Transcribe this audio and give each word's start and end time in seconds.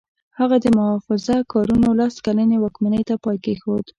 هغه 0.39 0.55
د 0.63 0.65
محافظه 0.77 1.35
کارانو 1.51 1.89
لس 1.99 2.13
کلنې 2.25 2.57
واکمنۍ 2.59 3.01
ته 3.09 3.15
پای 3.23 3.37
کېښود. 3.45 3.85